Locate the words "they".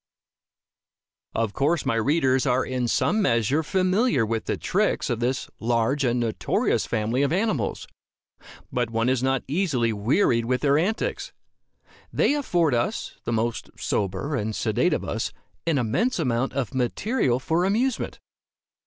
12.11-12.33